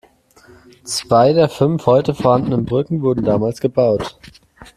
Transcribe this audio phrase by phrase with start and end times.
[0.83, 4.17] Zwei der fünf heute vorhandenen Brücken wurden damals gebaut.